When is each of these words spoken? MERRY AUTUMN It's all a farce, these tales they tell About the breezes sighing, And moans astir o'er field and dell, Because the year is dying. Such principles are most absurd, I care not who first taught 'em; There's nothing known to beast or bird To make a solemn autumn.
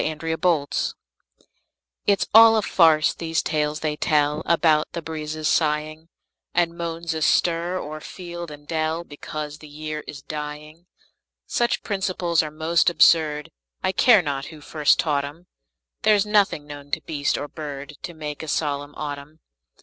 MERRY 0.03 0.33
AUTUMN 0.33 0.93
It's 2.07 2.25
all 2.33 2.57
a 2.57 2.63
farce, 2.63 3.13
these 3.13 3.43
tales 3.43 3.81
they 3.81 3.95
tell 3.95 4.41
About 4.47 4.93
the 4.93 5.01
breezes 5.03 5.47
sighing, 5.47 6.09
And 6.55 6.75
moans 6.75 7.13
astir 7.13 7.77
o'er 7.77 7.99
field 8.01 8.49
and 8.49 8.67
dell, 8.67 9.03
Because 9.03 9.59
the 9.59 9.67
year 9.67 10.03
is 10.07 10.23
dying. 10.23 10.87
Such 11.45 11.83
principles 11.83 12.41
are 12.41 12.49
most 12.49 12.89
absurd, 12.89 13.51
I 13.83 13.91
care 13.91 14.23
not 14.23 14.45
who 14.45 14.59
first 14.59 14.97
taught 14.97 15.23
'em; 15.23 15.45
There's 16.01 16.25
nothing 16.25 16.65
known 16.65 16.89
to 16.93 17.01
beast 17.01 17.37
or 17.37 17.47
bird 17.47 17.93
To 18.01 18.15
make 18.15 18.41
a 18.41 18.47
solemn 18.47 18.95
autumn. 18.95 19.39